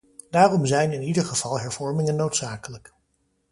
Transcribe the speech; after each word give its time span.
Daarom 0.29 0.65
zijn 0.65 0.91
in 0.91 1.01
ieder 1.01 1.25
geval 1.25 1.59
hervormingen 1.59 2.15
noodzakelijk. 2.15 2.93